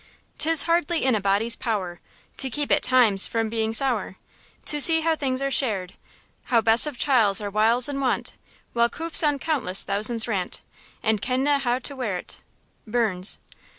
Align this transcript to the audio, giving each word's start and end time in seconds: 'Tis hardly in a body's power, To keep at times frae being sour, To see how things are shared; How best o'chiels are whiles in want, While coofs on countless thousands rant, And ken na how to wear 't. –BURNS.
'Tis 0.39 0.63
hardly 0.63 1.05
in 1.05 1.13
a 1.13 1.21
body's 1.21 1.55
power, 1.55 2.01
To 2.37 2.49
keep 2.49 2.71
at 2.71 2.81
times 2.81 3.27
frae 3.27 3.47
being 3.47 3.71
sour, 3.71 4.15
To 4.65 4.81
see 4.81 5.01
how 5.01 5.15
things 5.15 5.43
are 5.43 5.51
shared; 5.51 5.93
How 6.45 6.59
best 6.59 6.87
o'chiels 6.87 7.39
are 7.39 7.51
whiles 7.51 7.87
in 7.87 8.01
want, 8.01 8.33
While 8.73 8.89
coofs 8.89 9.21
on 9.21 9.37
countless 9.37 9.83
thousands 9.83 10.27
rant, 10.27 10.61
And 11.03 11.21
ken 11.21 11.43
na 11.43 11.59
how 11.59 11.77
to 11.77 11.95
wear 11.95 12.19
't. 12.23 12.39
–BURNS. 12.87 13.37